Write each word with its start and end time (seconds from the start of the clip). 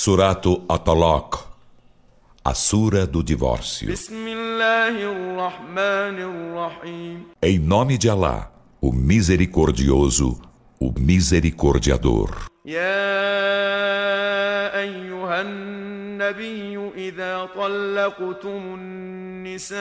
Surato 0.00 0.62
Atalaq, 0.68 1.38
a 2.44 2.52
Sura 2.54 3.06
do 3.06 3.22
Divórcio. 3.22 3.88
بسم 3.92 4.26
الله 4.28 5.12
الرحمن 5.12 6.18
الرحيم 6.22 7.24
Em 7.42 7.58
nome 7.58 7.96
de 7.98 8.10
Alá, 8.10 8.50
o 8.80 8.92
Misericordioso, 8.92 10.38
o 10.78 10.92
Misericordiador. 11.00 12.30
يا 12.66 12.78
أيها 14.78 15.40
النبي 15.40 16.90
إذا 16.96 17.48
طلقتم 17.56 18.74
النساء 18.78 19.76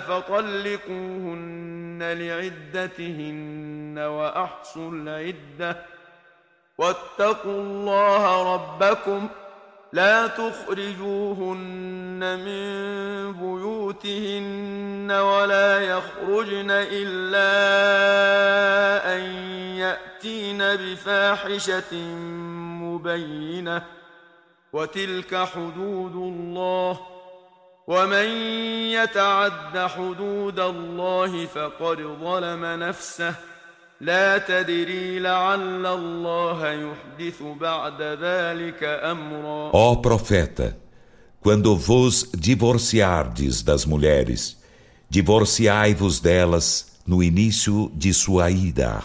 فطلقوهن 0.00 1.98
لعدتهن 2.02 3.98
وأحصوا 3.98 4.90
العدة 4.92 5.93
واتقوا 6.77 7.61
الله 7.61 8.53
ربكم 8.53 9.29
لا 9.93 10.27
تخرجوهن 10.27 11.59
من 12.39 13.33
بيوتهن 13.33 15.11
ولا 15.11 15.79
يخرجن 15.81 16.71
إلا 16.71 17.45
أن 19.15 19.21
يأتين 19.77 20.57
بفاحشة 20.57 21.95
مبينة 22.83 23.83
وتلك 24.73 25.35
حدود 25.35 26.15
الله 26.15 26.99
ومن 27.87 28.27
يتعد 28.91 29.77
حدود 29.77 30.59
الله 30.59 31.45
فقد 31.45 32.01
ظلم 32.01 32.65
نفسه 32.65 33.35
لا 34.00 34.38
تدري 34.38 35.18
لعل 35.18 35.86
الله 35.86 36.72
يحدث 36.72 37.42
بعد 37.60 38.02
ذلك 38.02 38.84
أمرا 38.84 39.70
Ó 39.72 39.96
profeta, 39.96 40.76
quando 41.40 41.76
vos 41.76 42.30
divorciardes 42.34 43.62
das 43.62 43.84
mulheres, 43.84 44.56
divorciai-vos 45.10 46.20
delas 46.20 46.86
no 47.06 47.22
início 47.22 47.90
de 47.94 48.14
sua 48.14 48.50
ida, 48.50 49.02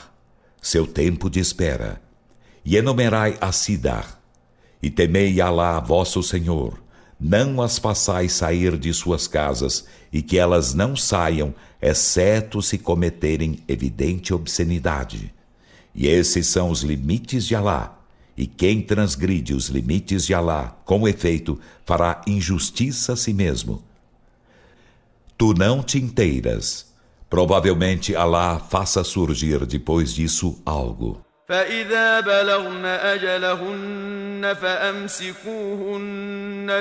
seu 0.61 0.87
tempo 0.87 1.29
de 1.29 1.39
espera, 1.39 2.01
e 2.63 2.77
enumerai 2.77 3.37
a 3.41 3.51
cidar, 3.51 4.19
e 4.81 4.89
temei 4.89 5.41
Alá, 5.41 5.79
vosso 5.79 6.21
Senhor, 6.23 6.79
não 7.20 7.60
as 7.60 7.78
façais 7.78 8.32
sair 8.32 8.78
de 8.78 8.92
suas 8.94 9.26
casas, 9.26 9.84
e 10.12 10.22
que 10.22 10.38
elas 10.38 10.72
não 10.72 10.96
saiam, 10.96 11.54
exceto 11.80 12.62
se 12.62 12.78
cometerem 12.78 13.58
evidente 13.68 14.32
obscenidade. 14.32 15.32
E 15.94 16.06
esses 16.06 16.46
são 16.46 16.70
os 16.70 16.82
limites 16.82 17.46
de 17.46 17.54
Alá. 17.54 17.98
E 18.36 18.46
quem 18.46 18.80
transgride 18.80 19.52
os 19.52 19.68
limites 19.68 20.24
de 20.24 20.32
Alá, 20.32 20.76
com 20.84 21.06
efeito, 21.06 21.60
fará 21.84 22.22
injustiça 22.26 23.12
a 23.12 23.16
si 23.16 23.34
mesmo. 23.34 23.82
Tu 25.36 25.52
não 25.52 25.82
te 25.82 25.98
inteiras. 25.98 26.86
Provavelmente 27.28 28.16
Alá 28.16 28.58
faça 28.58 29.04
surgir 29.04 29.66
depois 29.66 30.14
disso 30.14 30.60
algo. 30.64 31.20
فإذا 31.50 32.20
بلغن 32.20 32.84
أجلهن 32.84 34.56
فأمسكوهن 34.62 36.02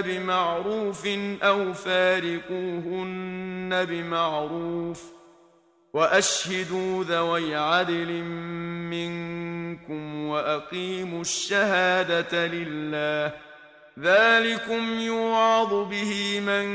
بمعروف 0.02 1.08
أو 1.44 1.74
فارقوهن 1.74 3.86
بمعروف 3.86 5.04
وأشهدوا 5.94 7.04
ذوي 7.04 7.56
عدل 7.56 8.12
منكم 8.94 10.28
وأقيموا 10.28 11.22
الشهادة 11.22 12.48
لله 12.48 13.34
ذلكم 14.00 15.00
يوعظ 15.00 15.90
به 15.90 16.40
من 16.40 16.66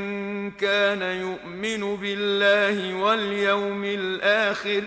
كان 0.50 1.02
يؤمن 1.02 1.96
بالله 1.96 2.94
واليوم 2.94 3.84
الآخر 3.84 4.80
ۖ 4.80 4.84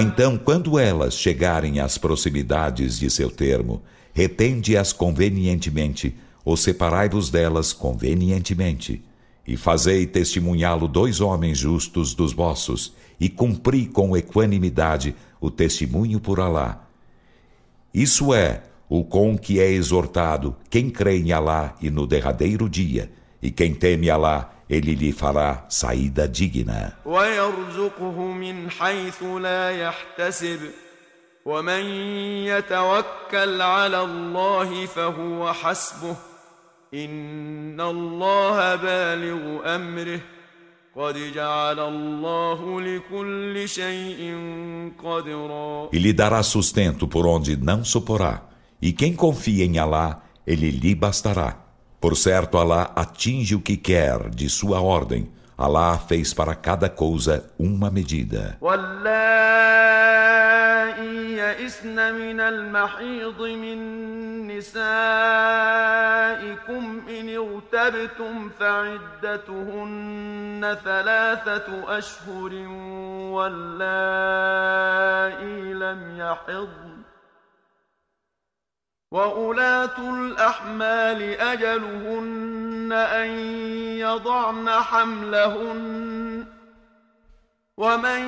Então, 0.00 0.38
quando 0.38 0.78
elas 0.78 1.14
chegarem 1.14 1.80
às 1.80 1.98
proximidades 1.98 2.98
de 2.98 3.10
seu 3.10 3.28
termo, 3.28 3.82
retende-as 4.12 4.92
convenientemente, 4.92 6.14
ou 6.44 6.56
separai-vos 6.56 7.28
delas 7.28 7.72
convenientemente, 7.72 9.02
e 9.46 9.56
fazei 9.56 10.06
testemunhá-lo 10.06 10.86
dois 10.86 11.20
homens 11.20 11.58
justos 11.58 12.14
dos 12.14 12.32
vossos, 12.32 12.94
e 13.18 13.28
cumpri 13.28 13.86
com 13.86 14.16
equanimidade 14.16 15.14
o 15.40 15.50
testemunho 15.50 16.20
por 16.20 16.38
Alá. 16.38 16.86
Isso 17.92 18.32
é 18.32 18.62
o 18.88 19.04
com 19.04 19.36
que 19.36 19.58
é 19.58 19.70
exortado 19.70 20.56
quem 20.70 20.88
crê 20.88 21.18
em 21.18 21.32
Alá 21.32 21.74
e 21.80 21.90
no 21.90 22.06
derradeiro 22.06 22.68
dia, 22.68 23.10
e 23.42 23.50
quem 23.50 23.74
teme 23.74 24.08
Alá, 24.08 24.53
ele 24.69 24.93
lhe 24.95 25.11
fará 25.11 25.65
saída 25.69 26.27
digna. 26.27 26.93
ويرزقه 27.05 28.17
من 28.21 28.69
حيث 28.69 29.23
لا 29.23 29.71
يحتسب 29.71 30.59
ومن 31.45 31.83
يتوكل 32.45 33.61
على 33.61 34.01
الله 34.01 34.85
فهو 34.85 35.53
حسبه 35.53 36.15
إن 36.93 37.81
الله 37.81 38.75
بالغ 38.75 39.75
أمره 39.75 40.19
قد 40.95 41.15
جعل 41.33 41.79
الله 41.79 42.81
لكل 42.81 43.69
شيء 43.69 44.21
قدرا 45.03 45.89
E 45.93 45.99
lhe 45.99 46.13
dará 46.13 46.43
sustento 46.43 47.07
por 47.07 47.25
onde 47.25 47.55
não 47.57 47.83
suporá. 47.83 48.41
E 48.81 48.91
quem 48.93 49.15
confia 49.15 49.65
em 49.65 49.77
Alá, 49.77 50.21
ele 50.45 50.71
lhe 50.71 50.95
bastará. 50.95 51.62
Por 52.03 52.15
certo, 52.15 52.57
Alá 52.57 52.91
atinge 52.95 53.55
o 53.55 53.61
que 53.61 53.75
quer 53.75 54.29
de 54.29 54.49
sua 54.49 54.79
ordem. 54.79 55.29
Alá 55.57 55.97
fez 55.97 56.33
para 56.33 56.55
cada 56.55 56.89
coisa 56.89 57.51
uma 57.59 57.91
medida. 57.91 58.57
واللائي 58.61 60.09
يئسن 61.37 62.13
من 62.15 62.39
المحيض 62.39 63.41
من 63.41 63.77
نسائكم 64.47 65.01
إن 67.09 67.29
ارتبتم 67.35 68.49
فعدتهن 68.59 69.97
ثلاثة 70.83 71.97
أشهر 71.97 72.53
واللائي 73.35 74.53
لم 75.73 76.17
يحضن 76.17 76.92
وأولاة 79.13 79.97
الأحمال 79.97 81.21
أجلهن 81.39 82.91
أن 82.91 83.29
يضعن 83.97 84.69
حملهن 84.69 86.45
ومن 87.77 88.21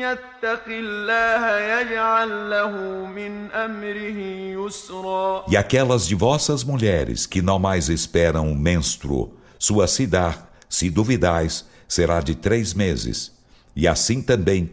يتق 0.00 0.64
الله 0.68 1.58
يجعل 1.58 2.50
له 2.50 2.70
من 3.06 3.50
أمره 3.50 4.18
يسرا 4.66 5.44
E 5.48 5.56
aquelas 5.56 6.06
de 6.06 6.14
vossas 6.14 6.64
mulheres 6.64 7.26
que 7.26 7.42
não 7.42 7.58
mais 7.58 7.88
esperam 7.88 8.50
o 8.50 8.54
menstruo, 8.54 9.34
sua 9.58 9.86
cidar, 9.86 10.50
se 10.68 10.88
duvidais, 10.88 11.66
será 11.86 12.20
de 12.20 12.34
três 12.34 12.72
meses. 12.72 13.32
E 13.74 13.86
assim 13.86 14.22
também 14.22 14.70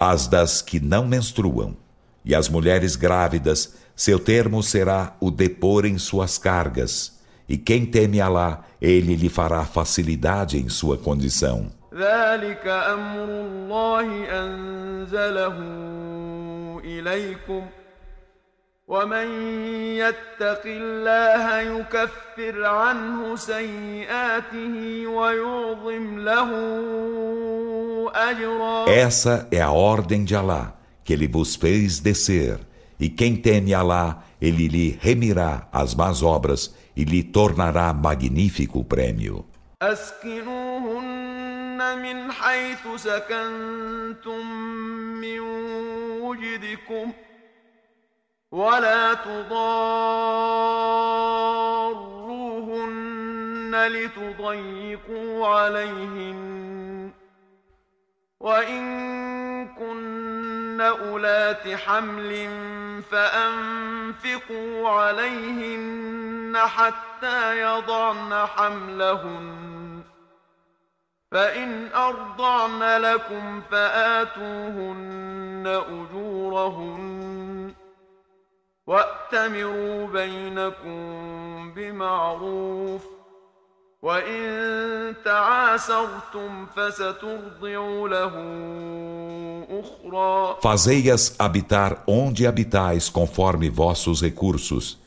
as 0.00 0.26
das 0.26 0.62
que 0.62 0.80
não 0.80 1.06
menstruam. 1.06 1.76
E 2.24 2.34
as 2.34 2.48
mulheres 2.48 2.96
grávidas, 2.96 3.74
seu 3.96 4.18
termo 4.18 4.62
será 4.62 5.16
o 5.20 5.30
depor 5.30 5.84
em 5.84 5.98
suas 5.98 6.38
cargas. 6.38 7.20
E 7.48 7.58
quem 7.58 7.84
teme 7.84 8.20
Alá, 8.20 8.64
ele 8.80 9.14
lhe 9.16 9.28
fará 9.28 9.64
facilidade 9.64 10.56
em 10.58 10.68
sua 10.68 10.96
condição. 10.96 11.70
ذلك 11.94 12.66
أمر 12.66 13.24
الله 13.24 14.06
أنزله 14.30 15.56
إليكم 16.84 17.66
ومن 18.88 19.26
يتق 19.96 20.62
الله 20.66 21.60
يكفر 21.60 22.64
عنه 22.64 23.36
سيئاته 23.36 25.06
ويعظم 25.06 26.18
له 26.18 26.50
أجرا 28.14 28.86
Essa 28.88 29.48
é 29.50 29.60
a 29.60 29.70
ordem 29.70 30.24
de 30.24 30.34
Alá, 30.34 30.74
que 31.04 31.12
ele 31.12 31.28
vos 31.28 31.56
fez 31.56 32.00
descer. 32.00 32.58
E 32.98 33.08
quem 33.08 33.36
teme 33.36 33.72
Alá, 33.72 34.22
ele 34.40 34.68
lhe 34.68 34.98
remirá 35.00 35.68
as 35.72 35.94
más 35.94 36.22
obras 36.22 36.74
e 36.94 37.04
lhe 37.04 37.22
tornará 37.22 37.92
magnífico 37.92 38.80
o 38.80 38.84
prêmio. 38.84 39.44
أسكنوهن 39.82 41.18
من 42.02 42.32
حيث 42.32 42.88
سكنتم 42.96 44.46
من 45.20 45.40
وجدكم 46.20 47.12
ولا 48.52 49.14
تضاروهن 49.14 49.70
لتضيقوا 53.88 55.46
عليهن 55.46 57.10
وإن 58.40 59.10
كن 59.10 59.13
أولات 60.81 61.67
حمل 61.67 62.49
فأنفقوا 63.11 64.89
عليهن 64.89 66.57
حتى 66.57 67.61
يضعن 67.61 68.45
حملهن 68.45 70.01
فإن 71.31 71.93
أرضعن 71.93 73.01
لكم 73.01 73.61
فآتوهن 73.61 75.63
أجورهن 75.67 77.73
وأتمروا 78.87 80.07
بينكم 80.07 81.73
بمعروف 81.73 83.05
وإن 84.04 85.14
تعاسرتم 85.24 86.66
فسترضع 86.76 88.06
له 88.08 88.32
أخرى 89.80 90.56
Fazei-as 90.62 91.34
habitar 91.38 92.02
onde 92.06 92.46
habitais 92.46 93.10
conforme 93.10 93.68
vossos 93.68 94.22
recursos, 94.22 94.98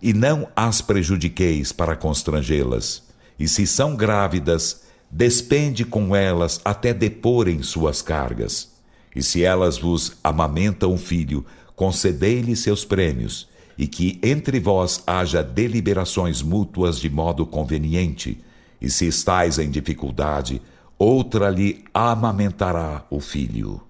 e 0.00 0.14
não 0.14 0.48
as 0.56 0.80
prejudiqueis 0.80 1.72
para 1.72 1.96
constrangê-las. 1.96 3.06
E 3.38 3.46
se 3.46 3.66
são 3.66 3.94
grávidas, 3.94 4.84
despende 5.10 5.84
com 5.84 6.16
elas 6.16 6.60
até 6.64 6.94
deporem 6.94 7.62
suas 7.62 8.00
cargas. 8.00 8.72
E 9.14 9.22
se 9.22 9.42
elas 9.42 9.78
vos 9.78 10.16
amamentam 10.24 10.92
um 10.92 10.98
filho, 10.98 11.44
concedei-lhe 11.76 12.56
seus 12.56 12.84
prêmios, 12.84 13.48
e 13.76 13.86
que 13.86 14.18
entre 14.22 14.58
vós 14.58 15.02
haja 15.06 15.42
deliberações 15.42 16.42
mútuas 16.42 16.98
de 16.98 17.08
modo 17.08 17.46
conveniente, 17.46 18.42
e 18.80 18.90
se 18.90 19.06
estais 19.06 19.58
em 19.58 19.70
dificuldade, 19.70 20.60
outra 20.98 21.48
lhe 21.48 21.84
amamentará 21.94 23.04
o 23.10 23.20
filho. 23.20 23.82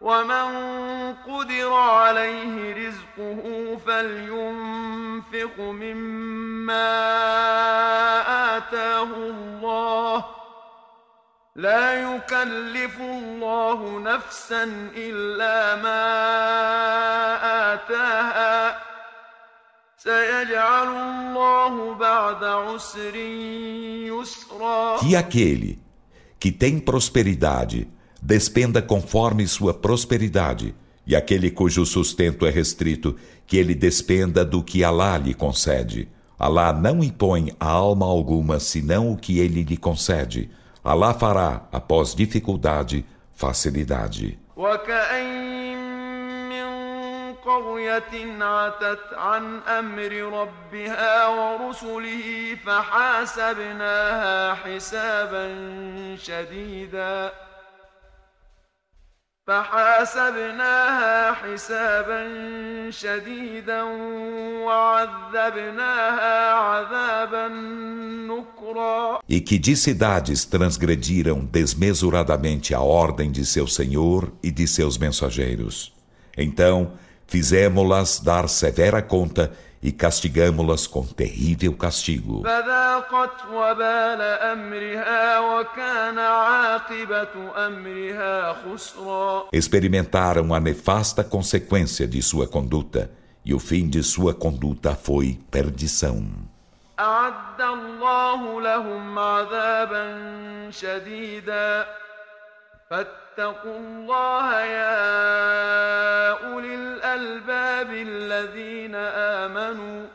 ومن 0.00 1.14
قدر 1.28 1.72
عليه 1.72 2.74
رزقه 2.74 3.76
فلينفق 3.86 5.60
مما 5.60 6.90
آتاه 8.56 9.02
الله 9.02 10.33
لا 11.56 12.14
يكلف 12.14 13.00
الله 13.00 14.00
نفسا 14.00 14.64
إلا 14.96 15.76
ما 15.82 16.04
آتاها 17.74 18.78
سيجعل 19.98 20.88
الله 20.88 21.94
بعد 21.94 22.44
عسر 22.44 23.16
يسرا 24.06 24.98
Que 24.98 25.16
aquele 25.16 25.78
que 26.38 26.50
tem 26.50 26.78
prosperidade 26.78 27.88
despenda 28.22 28.80
conforme 28.80 29.46
sua 29.46 29.74
prosperidade, 29.74 30.74
e 31.06 31.16
aquele 31.16 31.50
cujo 31.50 31.84
sustento 31.84 32.46
é 32.46 32.50
restrito, 32.50 33.16
que 33.46 33.56
ele 33.56 33.74
despenda 33.74 34.44
do 34.44 34.62
que 34.62 34.84
Alá 34.84 35.18
lhe 35.18 35.34
concede. 35.34 36.08
Alá 36.38 36.72
não 36.72 37.02
impõe 37.02 37.52
a 37.58 37.68
alma 37.68 38.06
alguma 38.06 38.60
senão 38.60 39.12
o 39.12 39.16
que 39.16 39.38
ele 39.38 39.62
lhe 39.62 39.76
concede. 39.76 40.50
Alá 40.85 41.15
fará, 41.15 41.61
após 41.71 42.13
dificuldade, 42.13 43.03
facilidade. 43.33 44.37
قرية 47.45 48.43
عتت 48.43 49.13
عن 49.13 49.59
أمر 49.67 50.11
ربها 50.41 51.27
ورسله 51.27 52.57
فحاسبناها 52.65 54.53
حسابا 54.53 55.45
شديدا 56.15 57.31
فحاسبناها 59.46 61.32
حسابا 61.32 62.20
شديدا 62.90 63.82
وعذبناها 64.64 66.52
عذابا 66.52 67.48
نكرا 68.28 69.20
E 69.28 69.40
que 69.40 69.58
de 69.58 69.76
cidades 69.76 70.44
transgrediram 70.44 71.44
desmesuradamente 71.44 72.74
a 72.74 72.80
ordem 72.80 73.32
de 73.32 73.44
seu 73.44 73.66
Senhor 73.66 74.32
e 74.42 74.50
de 74.52 74.68
seus 74.68 74.96
mensageiros. 74.96 75.92
Então, 76.36 76.92
fizemos-las 77.26 78.20
dar 78.20 78.48
severa 78.48 79.02
conta 79.02 79.52
e 79.84 79.90
castigamo-las 79.90 80.86
com 80.86 81.04
terrível 81.06 81.72
castigo. 81.74 82.42
Experimentaram 89.52 90.54
a 90.54 90.60
nefasta 90.60 91.24
consequência 91.24 92.06
de 92.06 92.20
sua 92.20 92.46
conduta, 92.46 93.10
e 93.44 93.54
o 93.54 93.58
fim 93.58 93.88
de 93.88 94.02
sua 94.02 94.34
conduta 94.34 94.94
foi 94.94 95.38
perdição. 95.50 96.50
أعد 97.00 97.60
الله 97.60 98.60
لهم 98.60 99.18
عذابا 99.18 100.04
شديدا 100.70 101.86
فاتقوا 102.90 103.78
الله 103.78 104.60
يا 104.60 106.30
أولي 106.46 106.74
الألباب 106.74 107.90
الذين 107.92 108.94
آمنوا 109.44 110.06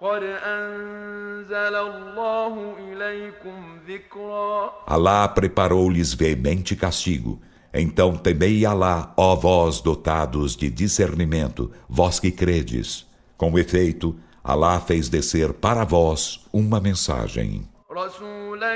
قد 0.00 0.22
أنزل 0.22 1.74
الله 1.74 2.76
إليكم 2.78 3.78
ذكرا 3.88 4.72
Allah 4.86 5.28
preparou-lhes 5.28 6.14
veemente 6.14 6.76
castigo. 6.76 7.40
Então 7.72 8.16
temei 8.16 8.66
Alá, 8.66 9.12
ó 9.16 9.34
vós 9.34 9.80
dotados 9.80 10.56
de 10.56 10.68
discernimento, 10.70 11.70
vós 11.88 12.18
que 12.18 12.30
credes. 12.30 13.06
Com 13.36 13.58
efeito, 13.58 14.18
Alá 14.42 14.80
fez 14.80 15.08
descer 15.08 15.52
para 15.52 15.84
vós 15.84 16.40
uma 16.52 16.80
mensagem. 16.80 17.68
رسولا 17.95 18.75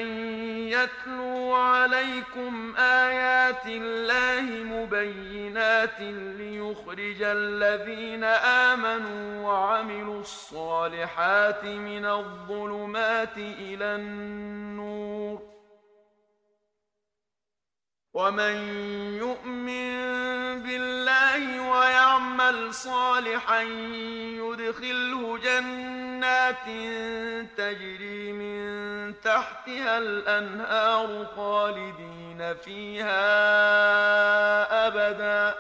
يتلو 0.70 1.54
عليكم 1.54 2.76
آيات 2.78 3.66
الله 3.66 4.64
مبينات 4.64 6.00
ليخرج 6.40 7.22
الذين 7.22 8.24
آمنوا 8.24 9.48
وعملوا 9.48 10.22
الصالحات 10.22 11.66
من 11.66 12.06
الظلمات 12.06 13.38
إلى 13.38 13.86
النور. 13.96 15.42
ومن 18.14 18.56
يؤمن 19.18 20.00
بالله 20.64 21.70
ويعمل 21.72 22.74
صالحا 22.74 23.62
يدخله 24.42 25.38
جنات 25.38 26.09
تجري 27.57 28.33
من 28.33 29.15
تحتها 29.25 29.99
الانهار 29.99 31.27
خالدين 31.37 32.55
فيها 32.65 33.27
ابدا 34.87 35.55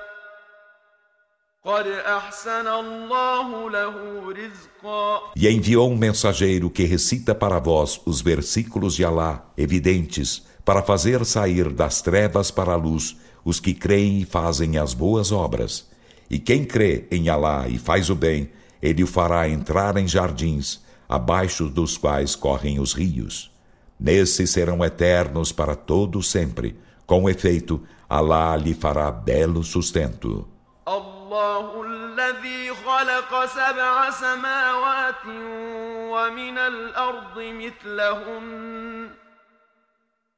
قد 1.64 1.86
احسن 1.86 2.68
الله 2.68 3.70
له 3.70 3.94
رزقا 4.32 5.20
E 5.36 5.48
enviou 5.48 5.90
um 5.90 5.96
mensageiro 5.96 6.70
que 6.70 6.84
recita 6.84 7.34
para 7.34 7.58
vós 7.58 8.00
os 8.04 8.20
versículos 8.20 8.94
de 8.94 9.04
Alá 9.04 9.44
evidentes 9.56 10.46
para 10.64 10.82
fazer 10.82 11.24
sair 11.24 11.70
das 11.70 12.02
trevas 12.02 12.50
para 12.50 12.72
a 12.72 12.76
luz 12.76 13.16
os 13.44 13.60
que 13.60 13.74
creem 13.74 14.20
e 14.20 14.24
fazem 14.24 14.78
as 14.78 14.94
boas 14.94 15.30
obras. 15.32 15.86
E 16.30 16.38
quem 16.38 16.64
crê 16.64 17.06
em 17.10 17.28
Alá 17.28 17.68
e 17.68 17.78
faz 17.78 18.08
o 18.08 18.14
bem, 18.14 18.50
ele 18.82 19.02
o 19.02 19.06
fará 19.06 19.48
entrar 19.48 19.96
em 19.96 20.06
jardins, 20.06 20.82
abaixo 21.08 21.68
dos 21.68 21.96
quais 21.96 22.36
correm 22.36 22.78
os 22.80 22.92
rios. 22.92 23.50
Nesses 23.98 24.50
serão 24.50 24.84
eternos 24.84 25.52
para 25.52 25.74
todo 25.74 26.22
sempre. 26.22 26.76
Com 27.06 27.28
efeito, 27.28 27.80
Alá 28.08 28.56
lhe 28.56 28.74
fará 28.74 29.10
belo 29.10 29.64
sustento. 29.64 30.46
الله 30.88 31.82
الذي 31.82 32.74
خلق 32.74 33.44
سبع 33.44 34.10
سماوات 34.10 35.26
ومن 36.12 36.58
الأرض 36.58 37.38
مثلهن 37.38 39.10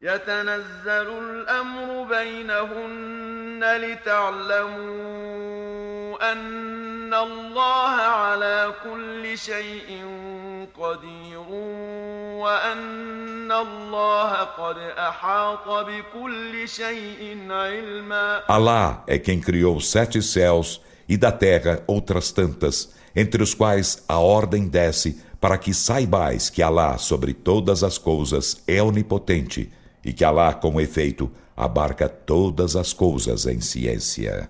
يتنزل 0.03 1.09
الأمر 1.09 2.05
بينهن 2.05 3.77
لتعلموا 3.77 4.93
أن 6.33 6.70
الله 7.61 7.95
على 8.23 8.75
كل 8.85 9.39
شيء 9.39 9.91
قدير 10.81 11.49
وأن 12.43 13.53
الله 13.53 14.33
قد 14.45 14.79
أحاط 14.79 15.69
بكل 15.69 16.69
شيء 16.69 17.21
علما 17.51 18.43
Allah 18.49 19.03
é 19.07 19.19
quem 19.19 19.41
criou 19.41 19.81
sete 19.81 20.23
céus 20.23 20.81
e 21.09 21.17
da 21.17 21.31
terra 21.31 21.83
outras 21.87 22.31
tantas, 22.33 22.95
entre 23.15 23.43
os 23.43 23.55
quais 23.55 24.03
a 24.09 24.19
ordem 24.19 24.67
desce 24.67 25.21
para 25.41 25.59
que 25.59 25.75
saibais 25.75 26.49
que 26.49 26.63
Alá 26.63 26.97
sobre 26.99 27.35
todas 27.35 27.85
as 27.85 27.99
coisas 27.99 28.63
é 28.67 28.83
onipotente 28.83 29.71
e 30.05 30.13
que 30.13 30.25
Alá, 30.25 30.55
com 30.55 30.81
efeito, 30.81 31.31
abarca 31.57 32.09
todas 32.09 32.77
as 32.77 32.93
coisas 32.93 33.47
em 33.47 33.61
ciência. 33.61 34.49